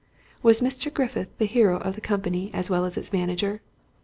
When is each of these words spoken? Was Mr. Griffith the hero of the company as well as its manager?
Was 0.41 0.61
Mr. 0.61 0.91
Griffith 0.91 1.29
the 1.37 1.45
hero 1.45 1.77
of 1.77 1.93
the 1.93 2.01
company 2.01 2.49
as 2.55 2.71
well 2.71 2.85
as 2.85 2.97
its 2.97 3.13
manager? 3.13 3.61